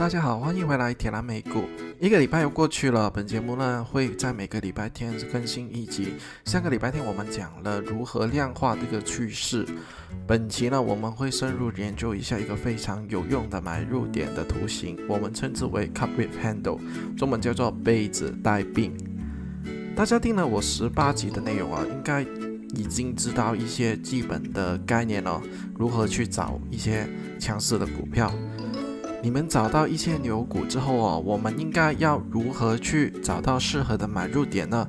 [0.00, 1.64] 大家好，欢迎回来铁蓝美股。
[2.00, 6.14] 一个礼拜又过去了，本节目呢会在每个礼拜天更新一集。
[6.46, 9.62] 上个礼拜天我们讲了如何量化这个趋势，
[10.26, 16.80] 本期呢我们会深入研究一下一个非常有用的买入点的图形，我们称之为 cup with handle，
[17.14, 18.94] 中文叫做杯子带柄。
[19.94, 22.22] 大家听了我十八集的内容啊，应该
[22.74, 25.42] 已经知道一些基本的概念了，
[25.76, 27.06] 如何去找一些
[27.38, 28.32] 强势的股票。
[29.22, 34.88] 你们找到一些牛股之后哦，我们应该要如何去找到适合的买入点呢？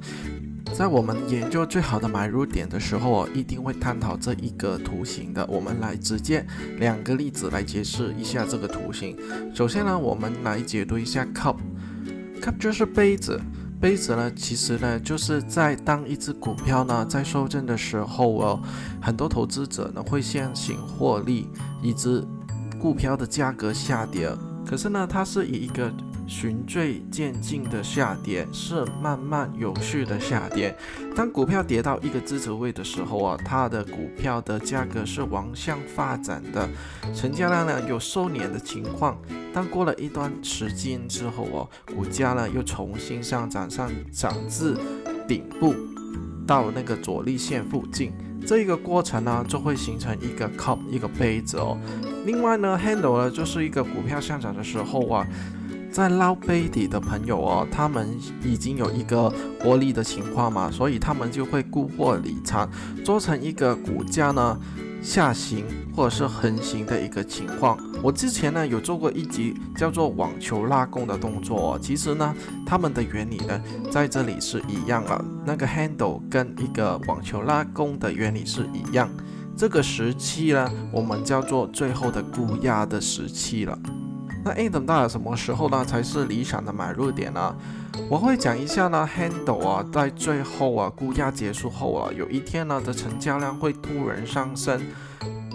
[0.74, 5.46] 在我们研究最好的买入点的时候哦，一定会探讨这一个图形的。
[5.48, 6.46] 我们来直接
[6.78, 9.18] 两个例子来解释一下这个图形。
[9.54, 13.38] 首先呢，我们来解读一下 cup，cup 就是杯子，
[13.82, 18.62] 杯子呢其实呢就是在当一只股票呢在收正的时候哦，
[19.02, 21.50] 很多投资者呢会先行获利，
[21.82, 22.26] 以致。
[22.82, 24.28] 股票的价格下跌，
[24.66, 25.94] 可是呢，它是以一个
[26.26, 30.76] 循序渐进的下跌，是慢慢有序的下跌。
[31.16, 36.68] 当股票跌到一个支持位的时候啊，它的股票的价格是往向发展的，
[37.14, 39.16] 成交量呢有收敛的情况。
[39.54, 44.76] 但过了一段时间之后哦，股价呢又重新上涨上涨至
[45.28, 45.76] 顶部，
[46.48, 48.12] 到那个阻力线附近。
[48.46, 51.78] 这一个过程呢，就会形成一个 cup 一个杯子哦。
[52.26, 55.26] 另外呢，handle 呢就是一个股票上涨的时候啊，
[55.92, 62.70] 在捞杯底的朋友哦，他们已经有一个获利的情况嘛，所以他们就会沽货离场，
[63.04, 64.60] 做成一个股价呢。
[65.02, 72.36] 下行或者是横行的一个情况，我之前呢有做过一集叫做网球拉弓的动作，其实呢
[72.66, 79.10] 它们的原理呢在这里是一样的，那个 handle 跟一个网球拉弓的原理是一样，
[79.58, 83.78] 这个时期呢我们叫做最后的固压的时期了。
[84.44, 85.86] 那 A 等到了什么时候呢？
[85.86, 87.56] 才是理想的买入点呢？
[88.10, 89.08] 我会讲一下呢。
[89.16, 94.82] Handle 啊，在最后啊，估价结束后啊，有一天呢的成交量会突然上升，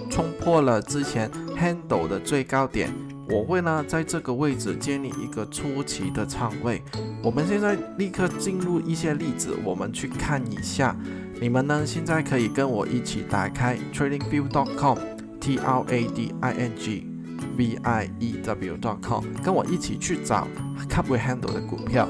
[0.09, 2.93] 冲破了之前 Handle 的最高点。
[3.29, 6.81] 我会呢在这个位置建立一个初期的仓位。
[7.25, 10.95] 我们现在立刻进入一些例子，我们去看一下。
[11.41, 17.16] 你们呢现在可以跟我一起打开 TradingView.com，T R A D I N G。
[17.57, 20.47] V i e w dot com，跟我一起去找
[20.89, 22.09] cup with handle 的股票。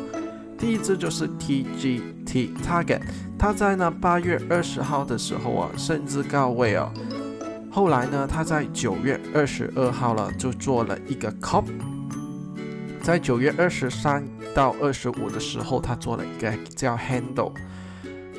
[0.58, 3.02] 第一只就是 T G T Target，
[3.38, 6.90] 它在呢八月二十号的时候啊，甚至高位哦。
[7.70, 11.64] 后来呢，它在九月二十二号了，就做了一个 cup。
[13.02, 17.52] 在九月二十三到二十五的时候，它做了一个叫 handle，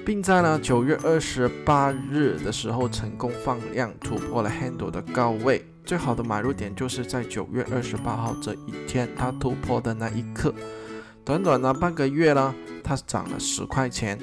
[0.03, 5.63] 并在呢九月二十八日的时候成功放量突破了 handle 的高位。
[5.87, 10.53] 最好的买入点就是在九月二十八号这一天，它突破的那一刻。
[11.23, 12.53] 短短的半个月呢，
[12.83, 14.19] 它涨了十块钱。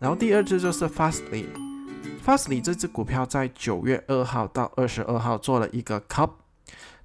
[0.00, 6.30] 然后第二只就是 Fastly，Fastly 这只股票在九月二号到二十二号做了一个 cup，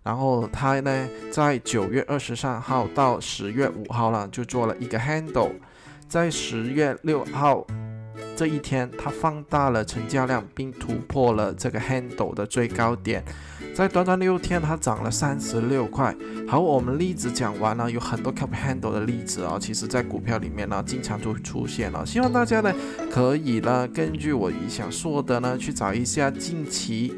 [0.02, 5.52] 然后它呢在九月二十三号到十月五号呢就做了一个 handle，
[6.08, 7.64] 在十月六号。
[8.44, 13.24] 这一天，它放大了成交量，并突破了这个 handle 的最高点。
[13.74, 16.14] 在短短六天，它涨了三十六块。
[16.46, 22.06] 好，我们例子讲完了，有很多 cup handle 的例子啊，其实在股票里面呢，经常就出现了。
[22.06, 22.76] 希望大家呢，
[23.10, 27.14] 可以呢，根据我以想说的呢，去找一下近期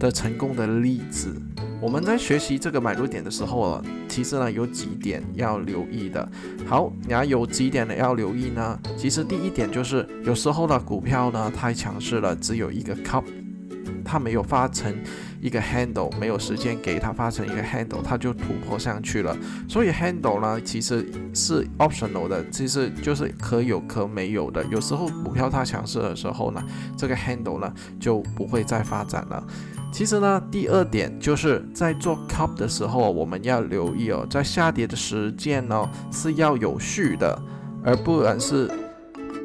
[0.00, 1.40] 的成功的例子。
[1.80, 6.28] 我们在学习这个买入点的时候啊，其实呢有几点要留意的。
[6.66, 8.78] 好，你要有几点呢要留意呢？
[8.96, 13.24] 其实第一点就是有时候呢股票呢太强势了，只有一个 cup，
[14.04, 14.94] 它没有发成
[15.40, 19.34] 一个 handle，没有时间给它发成一个 handle，它就突破上去了。
[19.66, 24.62] 所以 handle 呢其实是 optional 的，其实就是可有可没有的。
[24.66, 26.62] 有时候股票它强势的时候呢，
[26.94, 29.42] 这个 handle 呢就不会再发展了。
[29.92, 37.38] 其实呢，第二点就是在做 cup 的时候，我们要留意哦，在下跌的时间呢是要有序的，
[37.84, 38.70] 而不然是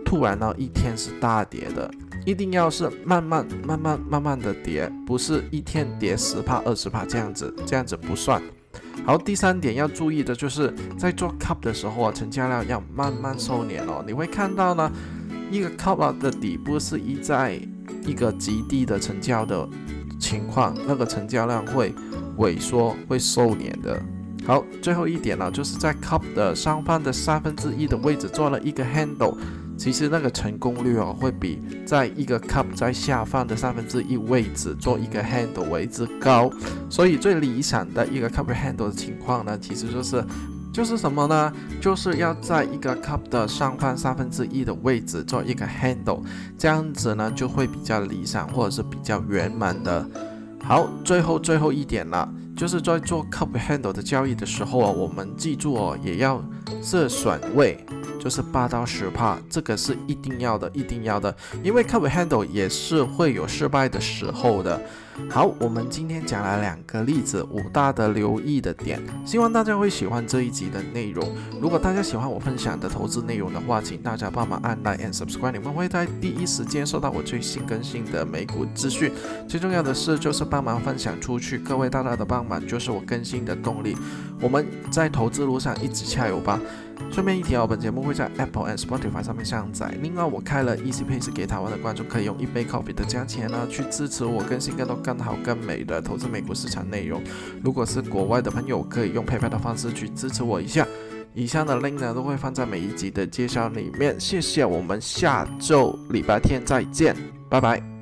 [0.06, 1.92] 突然呢一天是大跌的，
[2.26, 8.42] 一定要是慢慢慢慢慢慢的跌，不是一天跌十帕二十帕这样子，这样子不算。
[9.04, 14.04] 好，第三点要注意的就是在做 cup 的时候啊，成交量要慢慢收敛哦。
[14.08, 14.90] 你会看到呢，
[15.52, 17.60] 一个 cup 的底部是一在
[18.06, 19.68] 一个极低的成交的。
[20.20, 21.94] 情况那个成交量会
[22.38, 24.02] 萎缩，会收敛的。
[24.46, 29.36] 好，最后一点呢，就是在 cup 的上方的三分之一的位置做了一个 handle，
[29.76, 36.52] 其实那个成功率哦，会比在一个 cup 在下方的三分之一位置做一个 handle 为之高。
[36.92, 40.24] 所以最理想的一个 cup handle 的情况呢，其实就是
[40.76, 41.54] 就是什么呢？
[41.80, 46.22] 就是要在一个 cup 的上方三分之一的位置做一个 handle，
[46.58, 50.06] 这样子呢就会比较理想或者是比较圆满的。
[50.62, 52.30] 好，最后最后一点了。
[52.58, 56.44] 就是在做 cup handle 的交易的时候啊，我们记住哦，也要
[56.82, 57.86] 设损位，
[58.20, 61.34] 就是八到十帕，这个是一定要的，一定要的，
[61.64, 64.82] 因为 cup handle 也是会有失败的时候的。
[65.30, 71.26] 好，我们今天讲了两个例子，五大的留意的点，希望大家会喜欢这一集的内容。
[71.62, 79.12] 如果大家喜欢我分享的投资内容的话，请大家帮忙按 like and subscribe，你们会在第一时间收到我最新更新的美股资讯。
[79.48, 83.96] 最重要的是，就是帮忙分享出去，各位大大的帮忙就是我更新的动力。
[84.42, 86.60] 我们在投资路上一直加油吧！
[87.12, 89.94] 顺便一提哦，本节目会在 Apple and Spotify 上面上载。
[90.02, 97.22] 另外，我开了 Easy Pace 给台湾的观众，可以用一杯 coffee 的价钱呢，去支持我更新更多更好更美的投资美国市场内容。
[97.64, 100.88] 如果是国外的朋友，可以用 PayPal 的方式去支持我一下。
[101.36, 104.20] 以上的 link 呢，都会放在每一集的介绍里面。
[104.20, 107.16] 谢谢，我们下周礼拜天再见，
[107.50, 107.95] 拜拜。